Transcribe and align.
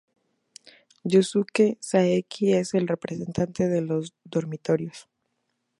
Yusuke 1.03 1.77
Saeki: 1.79 2.53
Es 2.53 2.73
el 2.73 2.87
representante 2.87 3.67
de 3.69 3.81
los 3.83 4.15
dormitorios. 4.23 5.07